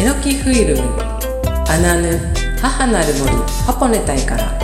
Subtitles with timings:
[0.00, 0.82] えのきフィルム
[1.68, 2.18] アナヌ
[2.58, 3.30] 母なる森
[3.66, 4.58] ハポネタイから。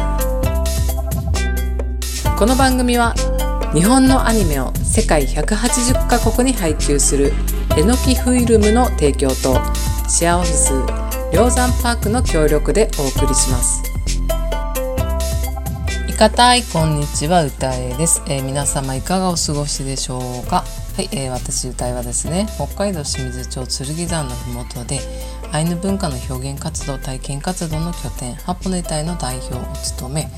[2.38, 3.12] この番組は
[3.74, 7.34] 日本のアニメを世界180カ国に配給する
[7.76, 9.60] えのきフィルムの提供と
[10.08, 10.72] シェアオフィス
[11.34, 13.82] 梁山パークの協力でお送りします。
[16.08, 20.64] いかたいこんにちは歌えです、えー、皆様いかがお過ごしでしょうか？
[20.96, 24.98] はい、えー、私歌いはですね北海道清水町剣山のふもとで
[25.52, 30.30] アイヌ文化の表現活動体験活動の拠点ハポネ隊の代表を務め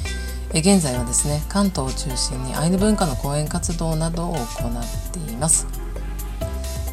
[0.51, 5.69] 現在はですね関東を中心にアイヌ文化の講演活動などを行っています。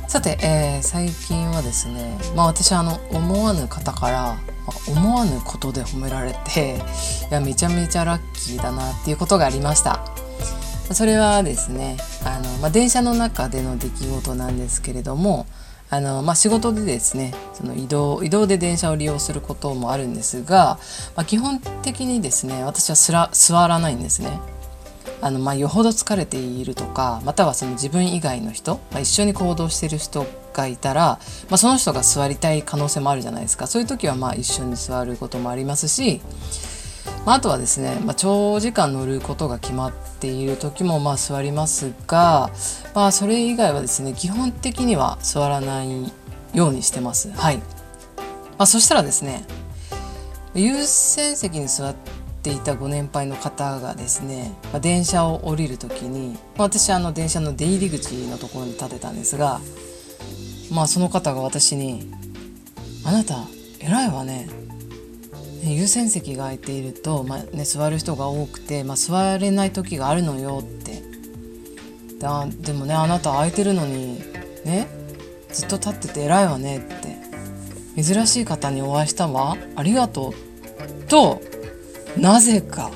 [0.07, 4.37] さて、えー、最近はですねまあ私あの思わぬ方から
[4.87, 6.77] 思わぬことで褒められて
[7.31, 10.24] いやめちゃめちゃラッキーだなっていうことがありました。
[10.93, 15.47] それはですねあの、まあ、電車の中での出来事なんですけれども
[15.89, 20.79] あの、まあ、仕事でですねその移動移動で電車を利用することもあるんですが、
[21.15, 24.39] まあ、基本的にですね私はすら座らないんですね。
[25.21, 31.19] あのまあ、よほど疲れているとかまたはその自分以外の人、まあ、一緒に行動している人がいたら、
[31.49, 36.21] まあ、その人が座りたい可能性もあるじゃないですかそういう時はまあ一緒に座ることもありますし
[37.25, 42.51] まあ、あとはですね、まあ、長時間乗ることが決まっている時もまあ座りますが、
[42.93, 46.11] まあ、それ以外はですね基本的には座らない
[46.53, 47.31] ようにしてます。
[47.31, 47.63] はいま
[48.59, 49.43] あ、そしたらですね
[50.53, 51.95] 優先席に座っ
[52.43, 59.59] ていたご年配の方がですね、まあ、電車を降りる時に、まあ、私あの電車の出入り口のところに立てたんですが、
[60.71, 62.09] まあ、その方が私に
[63.03, 63.45] 「あなた
[63.79, 64.47] 偉いわね
[65.73, 71.03] 優先席が空いていると、まあね、座る人が多くて、まあ、座れない時があるのよって。
[72.19, 74.21] だでもねあなた空いてるのに
[74.63, 74.87] ね
[75.51, 77.15] ずっと立ってて偉いわねって。
[78.01, 79.55] 珍しい方にお会いしたわ。
[79.75, 81.03] ありがとう。
[81.07, 81.41] と
[82.17, 82.91] なぜか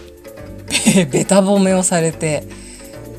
[1.12, 2.44] べた褒めをされて、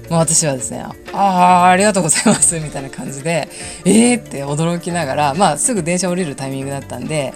[0.08, 0.80] まあ、私はですね
[1.12, 3.48] 「ああありがとうございます」みたいな感じで
[3.84, 7.32] 「えー!」って驚きながら、まあ、すぐ電車降りるタイミングだったんで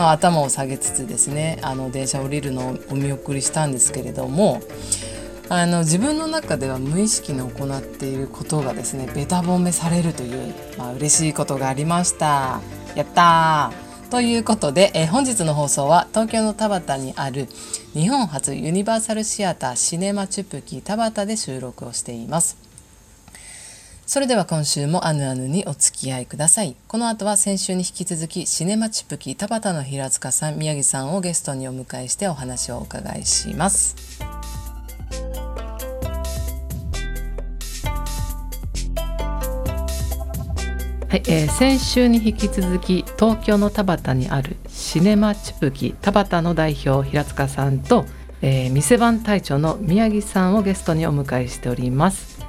[0.00, 4.62] まあ、頭を下げつつですねあの電車降りるのをお見送りしたんですけれども
[5.50, 12.60] あの自分の中では無意識に行っていることがですねべた褒めされるという、まあ嬉しいことがありました。
[12.94, 13.72] やった
[14.10, 17.48] ということで、え本日の放送は東京の田端にある
[17.92, 22.69] 日本初ユニバーサルシアターシネマチュプキ田端で収録をしています。
[24.10, 26.74] それでは今週もアヌアヌにお付き合いください。
[26.88, 33.94] この後は先週に引き続きシネマチップキ田端の平塚さん、宮城さんをゲストにお迎えしてお話をお伺いします。
[41.08, 48.06] はい、えー、先週に引き続き東京の田端にあるシネマチュプキ田端の代表平塚さんと、
[48.42, 52.39] えー、店番隊長の宮城さんをゲストにお迎えしております。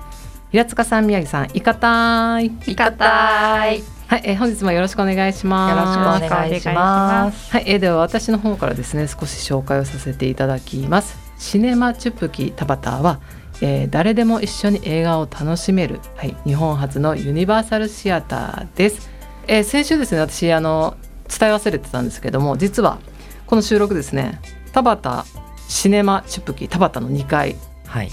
[0.52, 5.72] 平塚さん宮城さんいかたいいかたいはい、えー、本日もよろしくお願いします。
[5.72, 7.52] よろしくお願いします。
[7.54, 11.18] はい、えー、では私の方からですね少し紹介をさせていただきます。
[11.38, 13.22] シネマチュプキタバターは、
[13.62, 19.10] えー、誰でも一緒に映画を楽しめる、はい、日本初のユニバーサルシアターです。
[19.48, 20.98] えー、先週ですね私あの
[21.30, 23.00] 伝え忘れてたんですけども実は
[23.46, 24.42] この収録ですね
[24.74, 25.26] 田端
[25.70, 27.56] シネマチュプキ田端の2階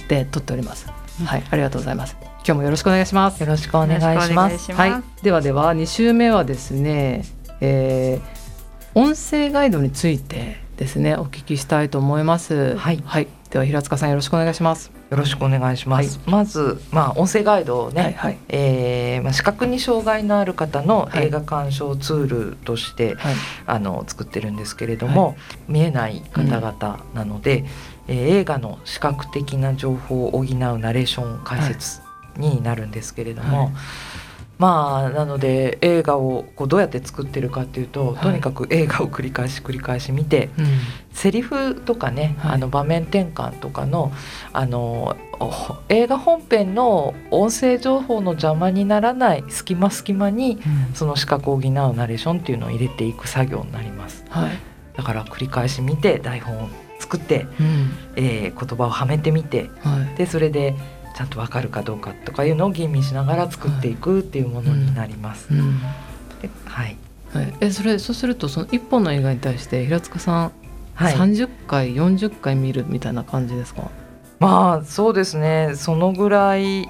[0.06, 0.86] で撮っております。
[1.24, 2.17] はい、はい、ありがとうございます。
[2.48, 3.42] 今日もよろしくお願いします。
[3.42, 4.72] よろしくお願いします。
[4.72, 7.26] はい、ではでは2週目はですね、
[7.60, 12.74] えー、音声ガイドについてですねお聞きしたいと思います。
[12.76, 14.90] はい、はい、では平塚さんよろしくお願いします。
[15.10, 16.16] よろしくお願いします。
[16.20, 23.34] はい、まずまあ音声ガイドをね、はいはい、えー、まあ視覚に障害のある方の映画鑑賞ツールとして、はい、
[23.66, 25.36] あの作ってるんですけれども、はい、
[25.68, 27.66] 見えない方々なので、うん、
[28.08, 30.46] えー、映画の視覚的な情報を補う
[30.78, 32.07] ナレーション解説
[32.38, 33.72] になるんですけれども、はい、
[34.58, 40.66] まあなので映画をこうどうやって作ってるかっていうと、はい、とにかく映画を繰り返し繰り返し見て、うん、
[41.12, 44.12] セリフとかね、はい、あの場面転換とかの
[44.52, 45.16] あの
[45.88, 50.58] 映画本編の音声情報の邪魔にならない隙間隙間に、
[50.88, 54.24] うん、その視覚を補うナレーションっていうのを入れていく作業になります。
[54.96, 56.68] だから繰り返し見て台本を
[56.98, 59.70] 作って、うん、えー、言葉をはめてみて、
[60.16, 60.74] でそれで
[61.18, 65.48] ちゃんと分かるかどうかとかいうのを吟味しながら作っていくっていうものになります。
[65.52, 66.96] はい、
[67.32, 70.52] はい、えそれそうするとその一本の映画に対して平塚さん、
[70.94, 73.90] はい、30回40回見るみたいな感じですか？
[74.38, 75.72] まあそうですね。
[75.74, 76.88] そのぐらい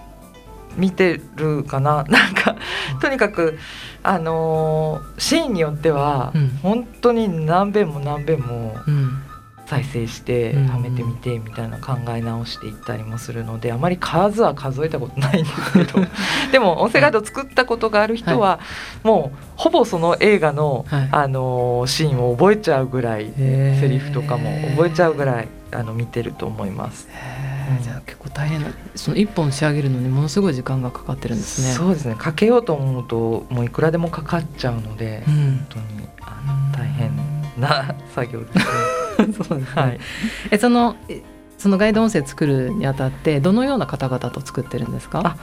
[0.76, 2.04] 見てるかな。
[2.12, 2.56] なんか
[3.00, 3.58] とにかく
[4.02, 8.76] あのー、シーンによっては、うん、本当に何遍も何遍も
[9.68, 16.00] 再生してはめてみてみたいな考え直していったりもするのであまり数は数えたことないんですけど。
[16.52, 18.60] でも音声ガイド作ったことがある人は、
[19.02, 27.08] もうほぼその映画の、はい、あのー、シーンを覚えちゃうぐらいセリフとかも覚えちゃうぐらいあの見てると思います。
[27.82, 31.72] じゃあ結構大変なその一本仕上げるのにものすごい時間がかかってるんですね。
[31.72, 32.14] そうですね。
[32.14, 37.10] かけようと思うともういくらでもかかっちゃうので、うん、本当にあの大変
[37.58, 38.64] な作業ですね。
[39.36, 40.00] そうですね、はい、
[40.50, 40.96] えその
[41.58, 45.36] そのガイド音声作るにあたってどのような方々と作ってるんですか？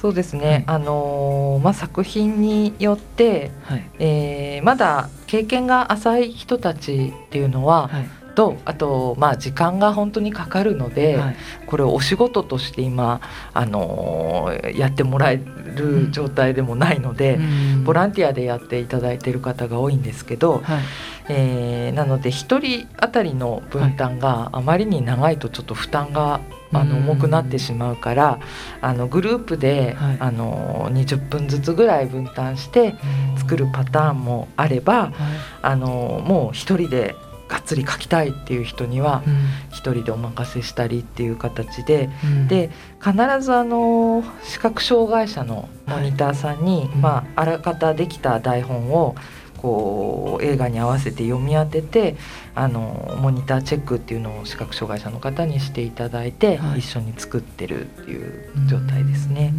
[0.00, 11.36] そうですね、はい、あのまあ、作品によって、はい、えー、まだ経験が浅い人たちっていうのは、はいとあとまあ時間が本当にかかるので、はい、
[11.66, 13.20] これをお仕事として今
[13.54, 20.82] あのー、やってもらえる状態でもないので、うん、ボランティアでやっていただいている方が多いんですけど、はい、
[21.28, 22.32] えー、なので1
[22.86, 26.40] 人当たりの分担があまりに長いとちょっと負担が
[26.74, 28.40] あの重くなってしまうから
[28.80, 32.94] あのグループで、はい、あの20分ずつぐらい分担して
[33.36, 35.12] 作るパターンもあれば、はい、
[35.62, 37.14] あのもう1人で
[37.52, 39.22] がっつり書きたいっていう人には
[39.68, 49.14] 一人でお任せしたりっていう形で、うん、で必ずあの視覚障害者のモニターさんに、はい、まあ、あらかたできた台本を
[49.58, 52.16] こう映画に合わせて読み当てて
[52.54, 59.52] あのモニターチェックっていうのを視覚障害者の方にしていただいて、はい、一緒に作ってるっていう状態ですね。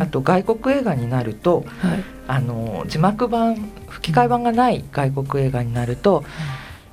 [0.00, 3.54] あと外国映画になると、はい、あの字幕版
[3.88, 6.24] 吹き替え版がない外国映画になると、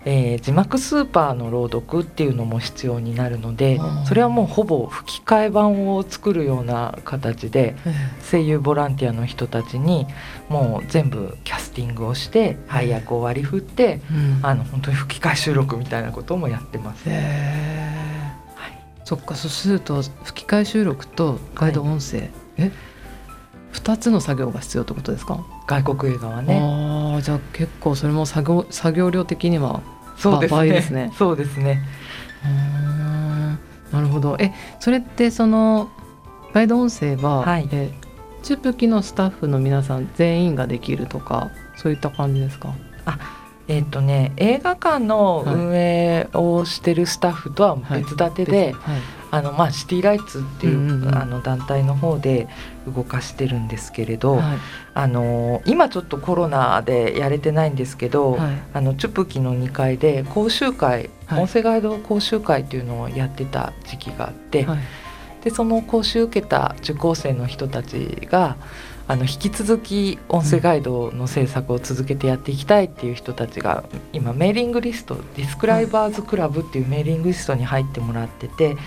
[0.03, 7.75] えー、字幕スーパーの朗読っていうのも必要になるのでそれはもうほぼ吹き替え版を作るような形で
[8.29, 10.07] 声優ボランティアの人たちに
[10.49, 14.01] もう全部キャスティングをして配役を割り振って、
[14.41, 17.07] あの本当に吹き替え収録みたいなこともやってます。
[17.09, 17.19] はい、
[19.05, 22.71] そっかそうすると吹き替え収録とガイド音声、はい、え？
[23.73, 25.43] 2つの作業が必要ってことですか？
[25.67, 26.59] 外国映画はね。
[27.17, 29.81] あじゃあ結構それも作業作業量的には
[30.17, 30.69] そうですね。
[30.69, 31.13] ですね。
[31.17, 31.81] そうですね。
[33.91, 34.35] なるほど。
[34.39, 35.89] えそれってその
[36.53, 37.91] ガイド音声は、はい、え
[38.43, 42.73] チュプキのスタッフの皆さん全員ができるとかそういった感じですか？
[43.05, 43.17] あ
[43.67, 48.95] えっ、ー、とね映画館の運営をしてるスタッフとは別立てで、はい。
[48.95, 49.01] はい
[49.31, 52.49] あのまあ、シティライツっていうあの団体の方で
[52.85, 54.57] 動かしてるんですけれど、はい、
[54.93, 64.67] あの今ちょっとコロナでやれてないんですけど、はい、あのチュプキの2階で講習会、はい、音声ガイド講習会っていうのをやってた時期があって、
[65.45, 68.57] でその講習受けた受講生の人たちが
[69.07, 73.83] あの引き続き音声ガイドの制作を続けてやっていきたいっていう人たちが
[74.13, 78.77] 今メーリングリストディスクライバーズクラブっていうメーリングリストに入ってもらってて、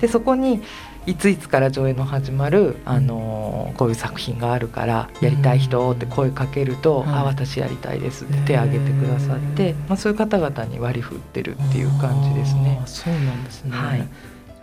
[0.00, 0.62] でそこに
[1.06, 12.80] いついつから上映の始まる、あのこういう作品があるからやりたい人って声かけると「あ私やりたいです」って手を挙げてくださって、まあ、そういう方々に割り振ってるっていう感じですね。
[12.86, 14.08] そうなんですね、はい。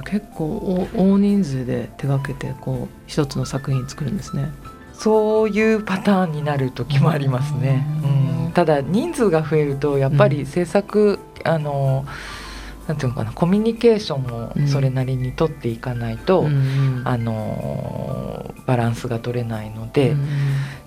[0.06, 4.50] 結構大人数で手がけてこう一つの作品作るんですね。
[5.00, 7.88] そういうパターンになる時もありますね。
[8.46, 12.06] うん、ただ人数が増えるとやっぱり制作、うん、あの
[12.86, 20.12] なんていうのかなコミュニケーションもそれなりに取っていかないと、うん、あのバランスが取れないので。
[20.12, 20.28] うん、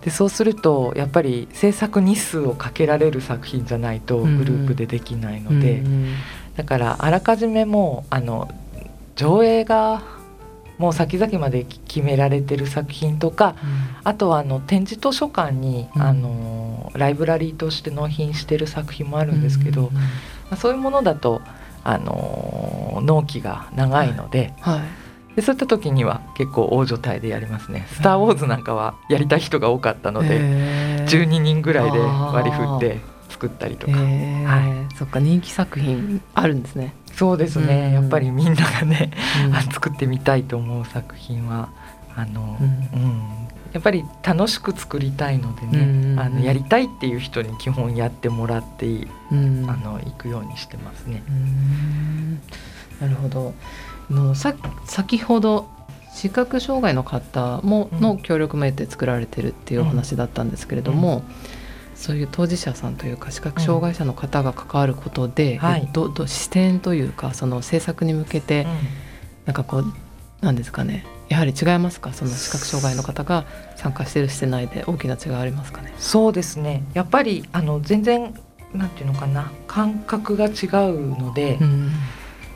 [0.02, 5.82] でそうするとやっぱり制作日数をかけられる作品じゃないとグループでできないので、
[6.56, 8.52] だからあらかじめもあの
[9.16, 10.02] 上映が
[10.78, 20.00] もう先々まで決められてる作品とか、うん、あとはあの展示図書館に、うん、あのライブラリーとして納品してる作品もあるんですけど、ま
[20.52, 21.42] あ、そういうものだと
[21.84, 24.78] あの納期が長いのではい。
[24.78, 24.84] は
[25.32, 30.40] い、でそういった時には結構大所帯でやりますね「スター・ウォーズ」なんかはやりたい人が多かったので
[31.06, 39.10] 12人ぐらいで割り振って作ったりとか、はい、そっか人気作品あるんですねそうですね、うん、やっぱりみんながね、
[39.46, 41.68] うん、作ってみたいと思う作品は
[42.16, 51.22] あの、うん、うん、やっぱり楽しく作りたいのでね、うんあのやりたいっていう人に基本やってもらってい,、うん、あの行くようにしてますね。
[53.00, 53.54] なるほど。
[54.10, 54.54] のさ
[54.84, 55.68] 先ほど
[56.12, 61.24] 視覚障害の方もの協力も得て作られてるっていうお話だったんですけれども、
[62.02, 68.70] そういう当事者さんというか視覚障害者の方が関わることで、うんはい、どど視点というかその制作に向けて、うん、
[69.46, 69.84] なんかこう
[70.40, 71.06] なんですかね。
[71.28, 72.12] やはり違いますか？
[72.12, 75.94] その視覚障害の方が参加してるしてないで大きな違いありますかね？
[75.96, 76.82] そうですね。
[76.92, 78.34] やっぱりあの全然
[78.74, 79.52] なんていうのかな。
[79.68, 81.92] 感覚が違うので、うん、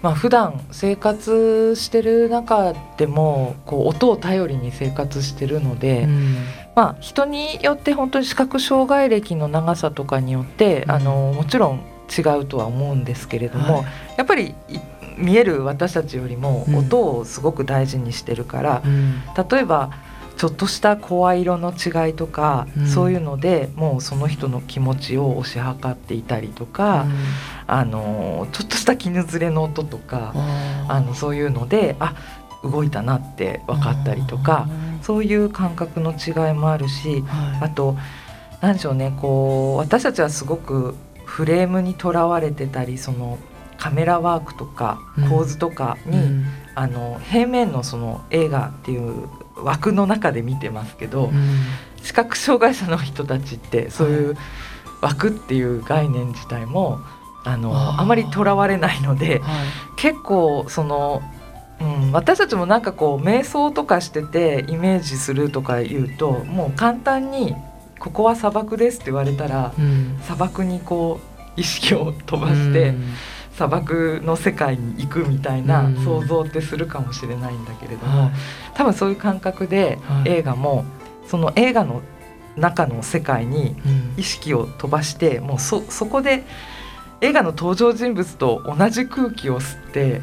[0.06, 6.36] まあ普段生活してる中でもこう音を頼りに生活してるので、うん、
[6.76, 11.80] まあ人によって本当に視覚障害歴の長さとかによって、うん、あのもちろん
[12.16, 13.84] 違うとは思うんですけれども、はい、
[14.16, 14.54] やっぱり
[15.18, 19.90] 見える私たちよりも音をすごく大事にしてるから、うん、例えば
[20.36, 27.12] ちょっとした声色の違いとか、うん、そういうのでもうその人の気持ちを推し量っていたりとか、うん、
[27.66, 30.32] あのちょっとした絹ずれの音とか
[30.88, 32.14] あのそういうのであ
[32.62, 34.68] 動いたなって分かったりとか
[35.02, 37.96] そういう感覚の違いもあるし、はい、あと
[38.60, 43.38] 何でしょうねこう私たちはすごくフレームにとらわれてたりその
[43.78, 51.32] カメラワークとか構図とかに、うん、あの平面のその映画っていう枠の中で見てますけど、うん、
[52.02, 54.36] 視覚障害者の人たちってそういう
[55.00, 57.00] 枠っていう概念自体も
[57.44, 61.22] あのあまりとらわれないので、はい、結構その、
[61.80, 67.54] うん、私たちもなんかこう瞑想とかしててイメージするとか言うともう簡単に
[68.00, 71.20] 「ここは砂漠です」って言われたら、うん、砂漠にこ
[71.56, 72.88] う意識を飛ばして。
[72.88, 73.14] うん
[73.56, 78.30] 砂漠の世界に行くみたいな想像ってするかもしれないんだけれども、うん、
[78.74, 80.84] 多分そういう感覚で映画も、
[81.26, 82.02] その映画の
[82.56, 83.74] 中の世界に
[84.16, 86.44] 意識を飛ばして、もうそそこで
[87.22, 90.20] 映画の登場人物と同じ空気を吸って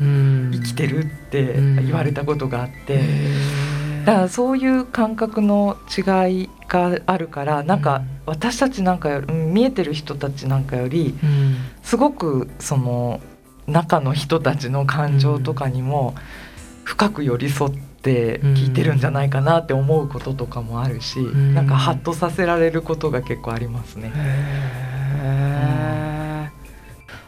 [0.52, 3.63] 生きてるって言われたことがあって。
[4.06, 11.16] だからそういう感覚の違いがあるからなんか私たちなんかより見えてる人たちなんかより
[11.84, 13.22] すごくその
[13.68, 16.16] 中の人たちの感情とかにも
[16.84, 24.12] 深く寄り添って聞いてるんじゃないかなって思うこととかもあるしなんかハッとさせられることが結構ありますね。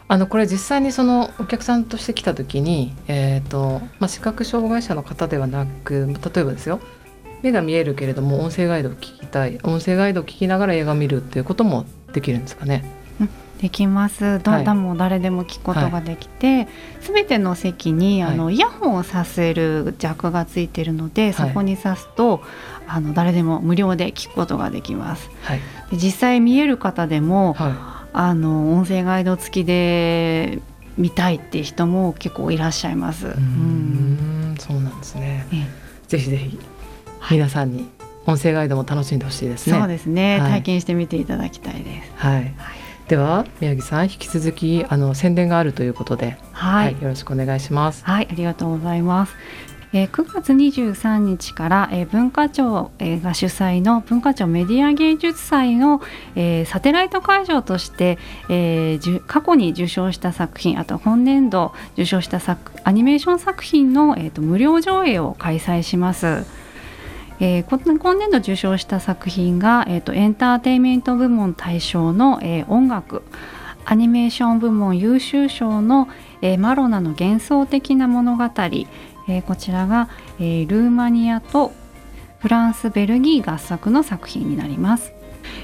[0.08, 6.80] あのこれ実際にそのお客さんとして来た時に、えーとまあ、視覚障害者の方ではなく例えばですよ
[7.42, 12.84] 目が見えるけれども音声ガイドを聞きたい音声ガイドを聞きながら映画を見るっていうこともできるんですかね？
[13.60, 14.38] できます。
[14.42, 16.68] どんなも誰でも聞くことができて、
[17.00, 22.42] す、べ、ての席にあの、イヤホンをさせるジャックがついているので、そこに挿すと
[22.86, 25.30] あの誰でも無料で聞くことができます。
[25.40, 25.60] はい、
[25.90, 30.58] で実際見える方でも、はいあの音声ガイド付きで
[30.96, 33.26] 見たいっていう人も結構いらっしゃいます。
[33.26, 34.56] うん。
[34.58, 35.66] そうなんですね、ええ、
[36.08, 36.58] ぜひぜひ
[37.30, 37.90] 皆さんに
[38.24, 39.78] 音声ガイドも楽しんでほしいですね。
[39.78, 42.12] そうですね、はい、体験してみていただきたいです。
[42.16, 42.54] はい、はい、
[43.08, 48.02] では宮城さん引き続きあの宣伝があるということで、はい、はい、よろしくお願いします。
[48.02, 49.34] はい、ありがとうございます。
[49.96, 56.02] えー、9月23日から、えー、文化庁、えー、が主催の文化庁メディア芸術祭の、
[56.34, 58.18] えー、サテライト会場として、
[58.50, 66.44] えー、過去に受賞した作品あと本年度受賞した作アニメーション作品の、えーと、無料上映を開催します。
[67.38, 73.22] えー、今年度受賞した作品が、えーと、エンターテインメント部門大賞の、えー、音楽
[73.86, 76.08] アニメーション部門優秀賞の、
[76.42, 78.44] えー、マロナの幻想的な物語、
[79.28, 81.72] えー、こちらが、えー、ルーマニアと
[82.38, 85.16] フランスベルギー合作の作品になります。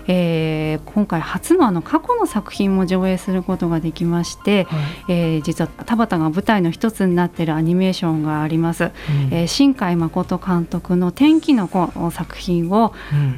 [0.06, 4.76] えー、今回初のあの過去の作品も上映することができまして、は
[5.08, 8.90] い、えー、実は田畑が舞台の一つになっているアニメーションがあります、うん、
[9.32, 12.94] えー、新海誠監督の「天気の子」作品を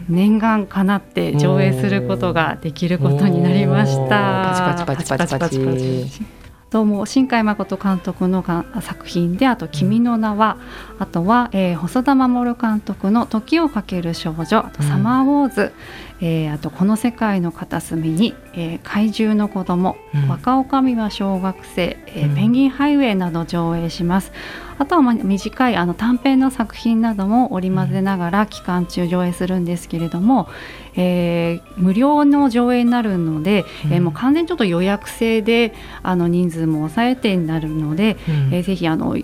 [0.09, 4.85] 念願かなって上映することができることになりました。
[4.87, 5.05] パチ。
[5.05, 6.44] パチパチパチパチパチ
[6.75, 8.45] とも新海誠監督の
[8.81, 10.57] 作品であと「君の名は」
[10.99, 15.73] あとは、えー、細田守監督の「時をかける少女」あと「サマーウォーズ」
[16.21, 24.33] うん、えー、あと「この世界の片隅に」えー「怪獣の子供、うん、若女将は小学生」えー、ペンギンハイウェイ」など上映します。
[24.79, 30.49] あとはまあ短いあの短編の作品なども織り交ぜながら期間中上映するんですけれども、
[30.97, 39.17] えー、無料の上映になるので、うん、えー、もう完全にちょっと予約制であの人数も抑えてになるので、うん、えー、ぜひあの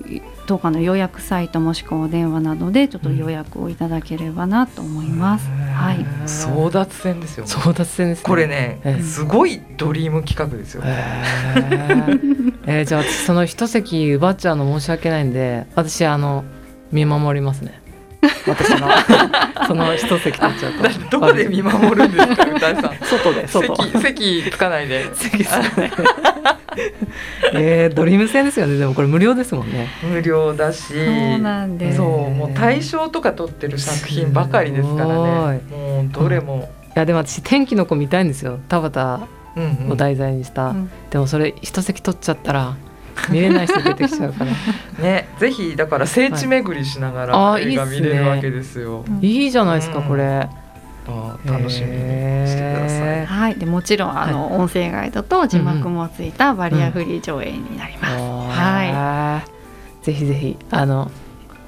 [0.47, 5.49] 当館の予約サイトもしくはお電話などでちょっと予約をいただければなと思います。
[5.49, 5.97] うん、はい。
[6.27, 7.51] 争奪戦ですよ、ね。
[7.51, 10.83] 争奪戦です、ね、これね、えー、すごいドリーム企画ですよ。
[10.85, 16.45] えー、 えー、じゃあその一席奪っちゃうの申し訳ないんで、私あの
[16.93, 17.81] 見守りますね。
[18.47, 18.89] 私の。
[19.67, 21.11] その一席取っちゃうと。
[21.11, 22.97] どこで見守るんですか歌井さん。
[23.03, 25.11] 外で外席席つかないで。
[25.15, 25.71] 席つかない。
[25.71, 25.91] で
[27.55, 28.79] えー、ドリーム戦ですよね。
[28.79, 29.89] でもこれ無料ですもんね。
[30.03, 30.93] 無料だし。
[30.93, 31.01] そ
[31.37, 31.97] うなんです。
[31.97, 35.15] そうもう大賞とか取ってる作品ばかりですからね。
[35.15, 38.59] もうどれも、いやでも私天気の子見たいんですよ。
[38.69, 39.25] 田畑
[39.89, 40.77] を題材にした、うん。
[40.77, 42.77] うん、でもそれ一席取っちゃったら
[43.29, 44.53] 見れない人出てきちゃうから。
[45.03, 50.49] ねぜひだから聖地巡りしながら映画見れるわけですよ、いい、ね、いいじゃないですか、これ
[51.07, 51.97] 楽しみに
[52.47, 53.27] してください。
[53.27, 58.15] はい、でもちろんあの、音声ガイドと字幕もついたバリアフリー上映になります。
[58.17, 59.43] は
[60.03, 60.05] い。
[60.05, 61.11] ぜひぜひあの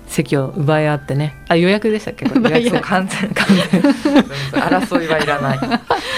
[0.07, 1.35] 席を奪い合ってね。
[1.49, 2.27] あ予約でしたっけ？
[2.29, 2.41] 予
[2.75, 3.83] 約完全完全
[4.53, 5.59] 争いはいらない。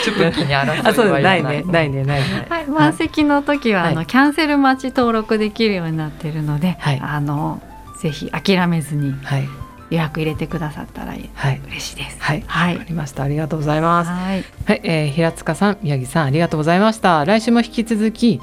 [0.05, 1.43] チュプキに争いはいらない。
[1.43, 2.47] ないねないねないね。
[2.49, 7.61] はい、満席の時は、あのキャンセル待ち登録できるようになっているので、あの
[8.01, 9.15] ぜひ諦めずに。
[9.23, 9.49] はい。
[9.95, 12.17] 予約入れてくださったら嬉しいです。
[12.21, 13.23] はい、はい、わ、かりました。
[13.23, 14.11] ありがとうございます。
[14.11, 17.25] はい、はい、えー、平塚さん、宮城さん、ありがとうございました。
[17.25, 18.41] 来週も引き続き、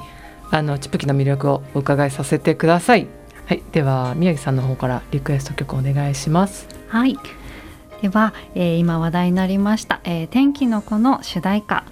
[0.50, 3.06] あのチップキの魅力をお伺いさせてください。
[3.46, 6.66] はい、では宮城さんの方からリクエスト曲お願いします。
[6.88, 7.18] はい。
[8.00, 11.84] では、えー、今話題になりました、えー、天気の子の主題歌、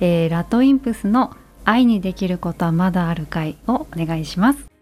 [0.00, 4.77] えー、ラトインプスの愛にできることはまだあるかいをお願いします。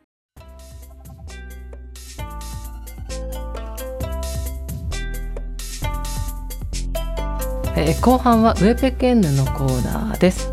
[7.78, 10.50] えー、後半はウェペケンヌのコーナーです。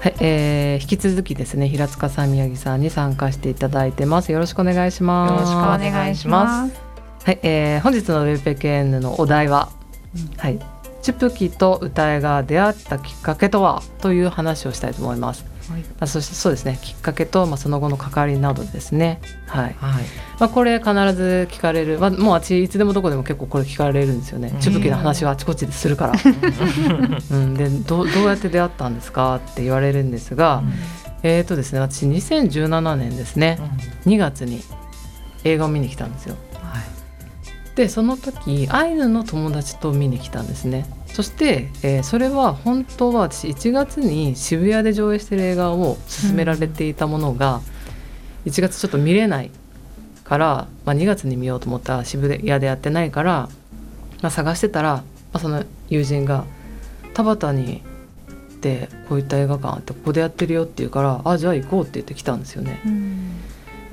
[0.00, 4.32] はい、えー、引き続きですね平塚さん宮城さんに参加していただいてます。
[4.32, 5.32] よろしくお願いします。
[5.32, 6.74] よろしくお願いします。
[7.24, 9.68] はい、えー、本日のウェペケンヌのお題は、
[10.16, 10.58] うん、はい、
[11.02, 13.82] チュプキと歌いが出会ったきっかけとは？
[14.00, 15.44] という話をしたいと思います。
[16.00, 16.78] あ、そしてそうですね。
[16.82, 19.20] きっかけと、まあ、その後の関わりなどですね。
[19.46, 20.04] はい、はい、
[20.38, 26.12] まあ、これ必ず聞かれる、まあ、もうあっちいつでもどこでも結構これ聞かれるんですよね「ちぶきの話はあちこちでするから」
[27.30, 30.72] うん、でどどうやって出会ったんですかって言われるんですが、うん、
[31.22, 33.58] えっ、ー、とですね私2017年ですね、
[34.06, 34.62] うん、2月に
[35.44, 36.36] 映画を見に来たんですよ。
[36.54, 40.86] はい、でその時アイヌの友達と見に来たんですね。
[41.14, 47.60] そして、えー、それは本当は私1月に渋谷で上映してる映画を勧められていたものが、
[48.46, 49.52] 1月ちょっと見れない
[50.24, 53.48] から、まあ、2月に見ようと思ったら渋谷でやってないから、
[54.22, 56.44] まあ、探してたら、まあ、その友人が
[57.14, 57.82] 「田畑に
[58.60, 62.80] でこういった映画館あってここでやってるよ」って言うから「あじゃあ行こう」って言って来たんですよね。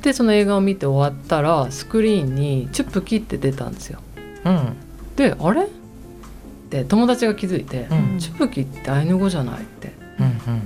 [0.02, 4.00] でその映画を見て終わったらスクリーンに「チュップキ」って出たんですよ。
[4.44, 4.74] うん、
[5.16, 5.68] であれ？
[6.80, 9.92] って友達が気づいて「チュプキってアイヌ語じゃない?」って。
[10.20, 10.62] うんうん、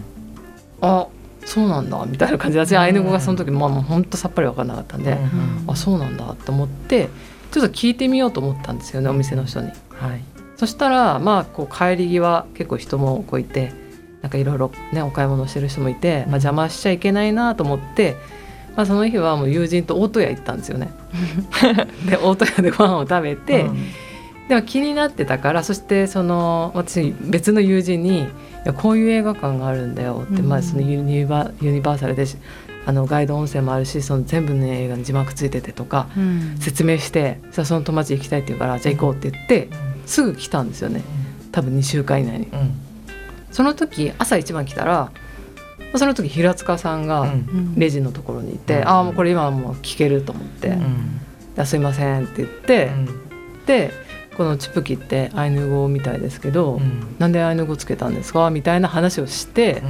[0.82, 1.08] あ
[1.46, 7.10] そうなんだみたいな感じで私アイヌ語がその時まあもうほんとさっぱり分かんなかったんで、うんうん、あそうなんだと思って
[7.52, 9.68] ちょっと聞いてみようと思ったんですよねお店の人に。
[9.68, 10.22] はい、
[10.58, 13.72] そしたらまあこう帰り際結構人もこういて
[14.22, 18.18] なんかいろいろねお買い物してる人もいて、まあ、邪魔しちゃいけないなと思って。
[18.76, 20.92] まあ、その日はもう友人と大戸屋行ったんですよね。
[22.10, 23.78] で大戸屋でご飯を食べて、うん
[24.48, 28.28] でも気になってたからそしてその私別の友人に「い
[28.66, 32.26] やこういう映画館があるんだよ」って、うん、まあ、そのユニバユニバーサルで
[32.86, 36.08] あのガイド音声もあるしその全部の映画に字幕ついててとか、
[36.60, 39.70] 説明して「その友達行きたい」って言うから「じゃあ行こう」って言って、
[40.06, 41.02] すぐ来たんですよね。
[41.52, 42.48] 多分2週間以内に。
[43.52, 45.12] その時朝一番来たら
[45.96, 47.34] その時平塚さんが
[47.78, 50.78] レジのところにいて「ああもうこれ今はもう聞ける」と思って
[51.66, 52.92] 「すいません」って言って、
[53.66, 54.05] で
[54.38, 58.50] このチプキってアイヌ語みたいですけど、うん、なんでアイヌ語つけたんですか？
[58.50, 59.82] みたいな話をして、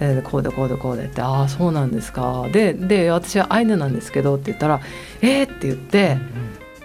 [0.00, 4.80] うん、こうでこうでこうでって「ああそうなんですか」でで私はアイヌなんですけどって言ったら
[5.22, 6.18] 「えー!」って言って、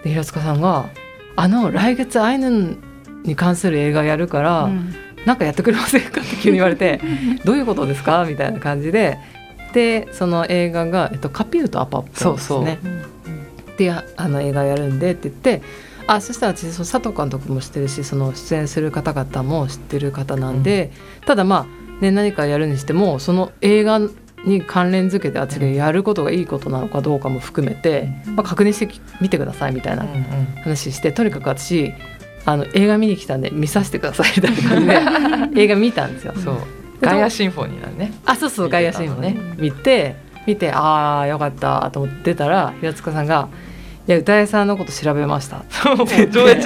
[0.02, 0.86] で平塚さんが
[1.36, 2.76] 「あの来月アイヌ
[3.24, 7.00] に関する映画やるから、うん、なんかやってくれませんか?」って急に言われて
[7.44, 9.18] 「どういうことですか?」みたいな感じで
[9.72, 12.24] でその映画が、えっと、カピューとアパップですね。
[12.24, 12.66] そうそう
[13.78, 15.62] であの映画やるんでって言って
[16.06, 21.66] あそしたら私その佐藤監督も知ってるしその出演する方々も知ってる方なんで、うん、ただま
[22.00, 24.00] あ、ね、何かやるにしてもその映画
[24.44, 30.06] に関連づけてあっちでやることがいいことなのかどうかも含めて、まあ、確認してみてくださいみたいな
[30.62, 31.92] 話して、とにかく私
[32.44, 36.34] あの映画見に来たんで見させてくださいみたいな感じで 映画見たんですよ。
[36.36, 36.56] そう。
[37.00, 38.12] ガイアシンフォニーなんね。
[38.24, 39.60] あそうそうガイアシンフォニー。
[39.60, 43.71] 見て見てああよかったと思ってたら平塚さんが「い
[44.06, 46.64] や歌いさんのこと調べました」超超調べて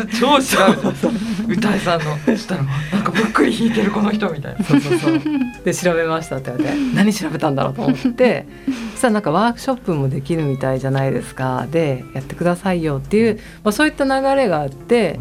[1.49, 2.37] 歌いさんの。
[2.37, 4.65] したらなんかぶっくり弾いてるこの人みたいな。
[4.65, 5.21] そうそうそう。
[5.65, 8.47] で調べましたって言われて何調べたんだろうと思って。
[8.93, 11.67] そしたらなんかワークショップもできるみたいじゃないですか。
[11.71, 15.21] でやってくださいよっていう、まあ、そういった流れがあって、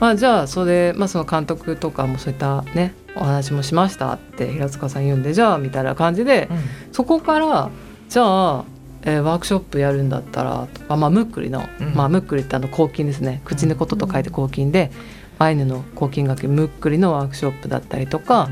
[0.00, 6.48] まあ、じゃあそれ、まあ、その監督とかもそういったねお話もしましたって平塚さん言うんでじゃあみたいな感じで、
[6.92, 7.70] そこから
[8.08, 8.64] じゃあ、
[9.04, 14.90] えー、ワークショップやるんだったらとか、まあ、ムックリの、うん、まあ、ムックリってあの抗菌ですね口のことと書いて抗菌で、
[15.38, 18.48] アイヌの抗菌学ムックリのワークショップだったりとか、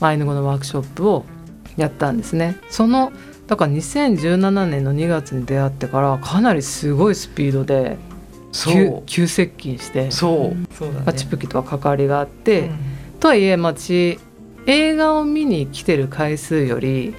[0.00, 1.24] アイヌ語のワークショップを
[1.76, 2.56] やったんですね。
[2.70, 3.12] その
[3.46, 7.98] だから2017年の2月に出会ってからかなりすごいスピードで
[9.06, 10.74] 急接近してそう。
[10.74, 12.78] そう、ね、まあ、チプキとは関わりがあって、うん、
[13.20, 14.18] とはいえ町
[14.66, 17.14] 映画を見に来てる回数より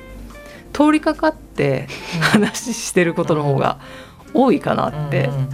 [0.75, 1.87] 通りかかって
[2.19, 3.79] 話してることの方が
[4.33, 5.49] 多いかなって、うんうん、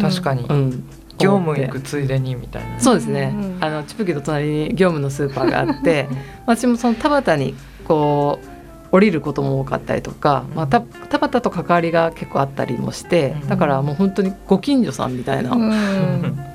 [0.00, 0.70] 確かに、うん、
[1.18, 2.78] 業務行くついでにみたいな。
[2.78, 6.06] そうですね、あのチプキと隣に業務のスーパーがあって
[6.46, 8.46] 私もその田畑にこう
[8.92, 15.50] 降りることも多かったりとか、まあ、田畑と関わりが結構あったりもしてだからもう本当にご近所さんみたいな。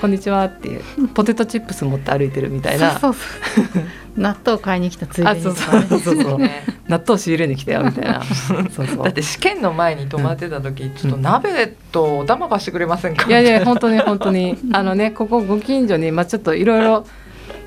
[0.00, 2.98] こんにちはっていうポテトチップス持って歩いてるみたいな。
[4.16, 5.82] 納豆買いに来たついでに、そうそう。
[5.82, 6.38] そうそう
[6.88, 8.22] 納豆仕入れに来たよみたいな。
[8.72, 9.04] そうそう。
[9.04, 13.26] だって試験の前に泊まってた時、うん、ちょっと鍋とお玉貸してくれませんか？
[13.28, 14.56] いやいや本当に本当に。
[14.72, 17.06] あのねここご近所にまあちょっといろいろ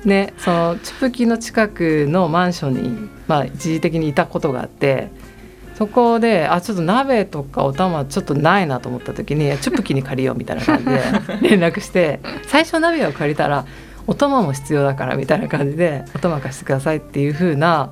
[0.04, 5.10] ねそのチュプキの近くのマンションに、まあ、一時的にいたことがあって
[5.74, 11.02] そこであちょっと鍋とかお玉ちょっとないなと思った時にチュプキに借りようみたいな感じで
[11.56, 13.64] 連絡して最初鍋を借りたら
[14.06, 17.90] お玉も必要だからみたいな感じでお玉貸してくださいっていう風な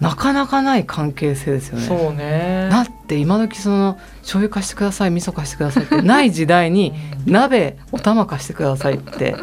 [0.00, 1.86] なかなかない関係性ですよね。
[1.86, 6.92] そうねだって今時その醤油貸してください味噌貸してくださいってない時代に
[7.26, 9.34] 鍋お玉貸してくださいって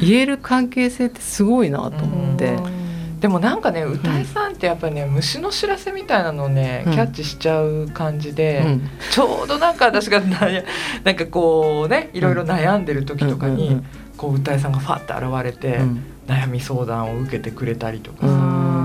[0.00, 2.77] 言える関係性ってすごいなと思って。
[3.20, 10.46] でもなんかね歌いさんってやっぱりね、虫の知らせみたいなのをね、キャッチしちゃう感じで、うん、ちょうどなんか私がな
[11.12, 13.82] んかこうねいろいろ悩んでる時とかに、
[14.16, 15.80] こう歌いさんがファッて現れて、
[16.26, 18.26] 悩み相談を受けてくれたりとか。
[18.26, 18.77] さ。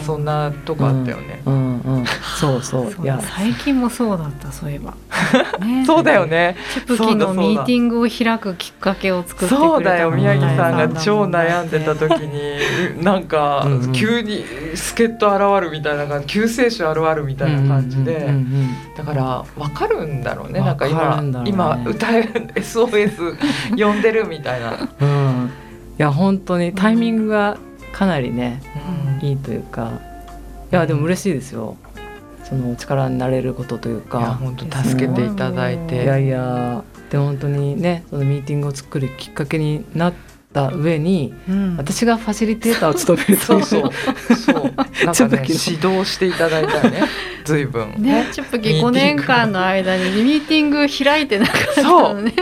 [0.00, 1.42] そんなとこあったよね。
[1.46, 2.04] うんうん、
[2.38, 3.02] そうそう。
[3.02, 3.20] いや。
[3.20, 4.94] 最近もそうだったそういえば。
[5.64, 6.56] ね、そうだよね。
[6.74, 10.10] チプキのミーティングを開くきっかけを作ってそうだよ。
[10.10, 12.58] 宮城さんが超悩んでた時に
[13.02, 18.30] なんか急に助っ人現るみたいな感じ救世主現るみたいな感じで
[18.96, 20.60] だから分かるんだろうね。
[20.60, 22.22] なんか今、ね、今歌え
[22.56, 23.36] SOS
[23.76, 24.88] 呼んでるみたいな。
[25.00, 25.50] うん、
[25.98, 27.58] いや本当にタイミングが
[27.92, 28.62] かなりね、
[29.20, 30.00] うん、いいというか
[30.72, 31.76] いやでも嬉しいですよ。
[32.44, 34.38] その力になれることというか。
[34.40, 36.02] 本当助けていただいて。
[36.02, 43.92] いやいやで本当にねそのミーティングを作るきっかけになってた上に、うん、私がファシリテーターを務めるというそう。
[44.36, 44.62] そう。
[45.04, 47.02] なんかね指導していただいたね
[47.44, 47.94] 随分。
[47.98, 52.32] ねチュップキ5年間の間にミーティング開いてなかったのね。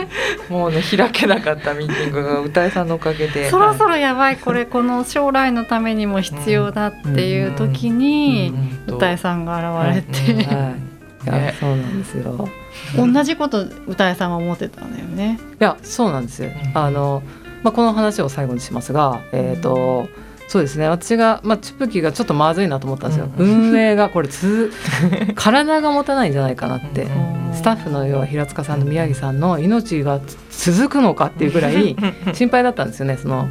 [0.49, 3.49] もうね開けなかったミーティングが歌いさんのおかげで。
[3.49, 8.53] そろそろやばいこれこの将来のためにも必要だっていう時に
[8.87, 10.89] 歌いさんが現れて、はい。
[11.25, 12.49] いや、そうなんですよ。
[12.95, 15.39] 同じこと歌いさんは思ってたんだよね。
[15.59, 16.51] いやそうなんですよ。
[16.73, 17.23] あの、
[17.63, 20.09] まあ、この話を最後にしますが、えーと、
[20.47, 20.87] そうですね。
[20.87, 24.71] 私が、まあ、チュプキがちょっとまずいなと思ったんですよ、うん、運営がこれつ
[25.35, 27.07] 体が持たないんじゃないかなって。
[27.53, 30.19] スタッフの要は平塚さんと宮城さんの命が
[30.51, 31.95] 続くのかっていうぐらい
[32.33, 33.17] 心配だったんですよね。
[33.17, 33.49] その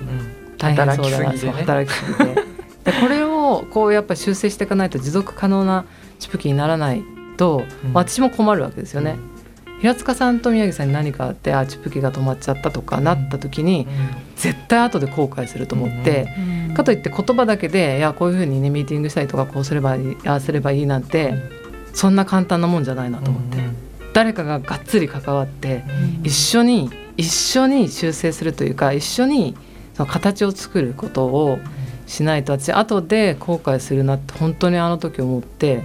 [0.57, 2.35] 大変そうだな、ね、働きすぎて。
[2.85, 5.85] でこれをこうやっぱ修正していかないと持続可能な
[6.19, 7.03] チュプキにならない
[7.37, 9.17] と、私も困るわけですよね。
[9.81, 13.87] 平塚さんと宮城さんに何かあってあチップキが止まっちゃったとかなった時に、
[14.37, 16.29] 絶対後で後悔すると思って、
[16.75, 21.35] かといって言葉だけでいやこういうふうにねミーティングしたりとかこうすればいいああすればいいなんて、
[21.93, 23.59] そんな簡単なもんじゃないなと思って、
[24.15, 25.85] 誰かががっつり関わって、
[26.25, 29.57] 一緒に一緒に修正するというか一緒に
[29.95, 31.59] その形を作ることを
[32.07, 35.83] しないと私後で後悔するなって本当にあの時思って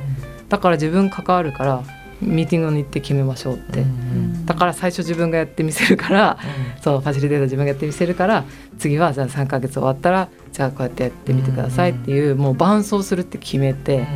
[0.50, 1.84] だから自分関わるから
[2.24, 6.38] ミーティングの日程決めましょうって、うんうん、だから最初自分がやってみせるから、
[6.76, 8.46] うん、そうファシリテーター自分がやってみせるから
[8.80, 14.10] 次はじゃあ3か月終わったらじゃあこうやってやってみてくださいっていう、うんうん、もう伴走するって決めて、うん、ま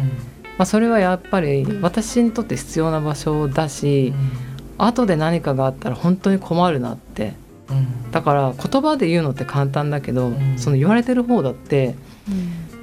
[0.60, 4.14] あ、それはやっぱり私にとって必要な場所だし、
[4.80, 7.34] うん、後で何かがあったら本当に困るなって、
[7.70, 11.96] うん、だから言葉で言うのって簡単だけど、その言われてる方だって、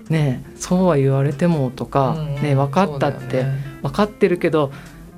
[0.08, 3.46] ねそうは言われてもとか、ね分かったって、
[3.82, 4.72] 分かってるけど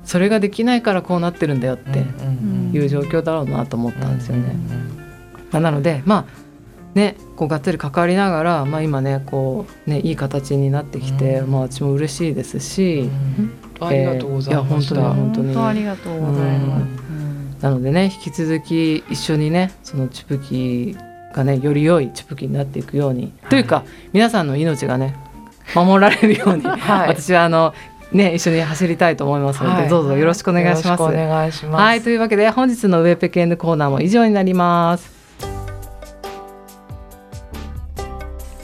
[0.07, 1.99] それができないからこうなってるんだよって
[2.75, 4.55] いう状況だろうなと思ったんですよね。
[5.51, 13.09] まあ、なのでまあねこうがっつり関わりながら、まあ、今ねこうねいい形になってきて、まあ私も嬉しいですし、
[13.81, 14.93] ありがとうございます。
[14.93, 15.57] いや本当に本当に。
[15.57, 16.79] ありがとうございま
[17.59, 17.63] す。
[17.63, 20.97] なのでね引き続き一緒にねそのチュプキ
[21.33, 25.15] がねより良いチュプキになっていくように、はい、というか皆さんの命がね
[25.75, 27.73] 守られるように、 はい、私はあの
[28.11, 31.03] ね、一緒に走りたいと思いますので、はい、どうぞよろしくお願いします。
[31.03, 31.81] お願いします。
[31.81, 35.17] はい、というわけで本日のウェペケンコーナーも以上になります。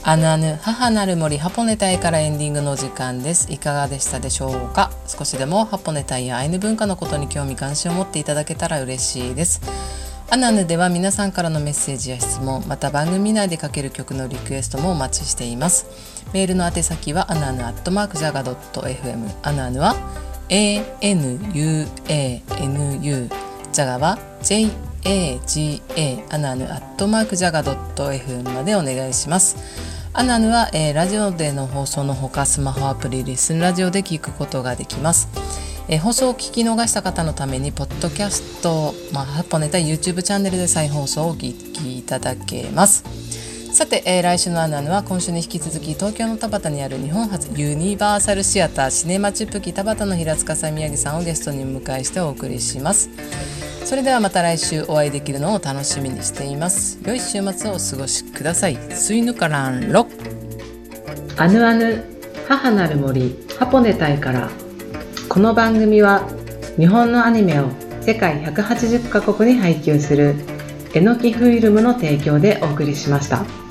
[0.06, 4.90] あぬあぬ母なる森ハポネタイからエンディングの時間ですいかがでしたでしょうか？
[5.06, 9.62] 少しでもハポネタイやアイヌ文化のことに興味関心を持っていただけたら嬉しいです
[10.30, 15.86] アナヌでは皆さんからのメッセージや質問また番組内でかける曲のリクエストもお待ちしています
[16.34, 19.94] メールの宛先はアナヌアットマークジャガドット FM アナヌは
[20.48, 21.86] ANUANU
[23.72, 29.56] ジャガは JAGA アナヌアットマークジャガドット FM までお願いします。
[30.12, 35.28] アナヌは、えー、ラジオでの放送のほかスマホアプリリスンラジオで聞くことができます、
[35.88, 43.23] えー、放送を聞き逃した方のためにポッドキャスト、まあ、ハポネタ YouTube チャンネルで再放送をお聞きいただけます。
[43.74, 53.10] さて、えー、来週のアナヌは今週に引き続き東京の田端にある日本初ユニバーサルシアターシネマチップキ田端の平塚さん宮城さんをゲストにお迎えしてお送りします。
[53.84, 57.00] それではまた来週お会いできるのを楽しみにしています。
[57.04, 58.78] 良い週末をお過ごしください。
[58.90, 60.06] スイヌカランロ
[61.36, 62.04] アヌアヌ
[62.46, 64.50] 母なる森ハポネタイから。
[65.28, 66.28] この番組は
[66.76, 67.66] 日本のアニメを
[68.02, 70.36] 世界180カ国に配給する
[70.94, 73.63] えのきフィルムの提供でお送りしました。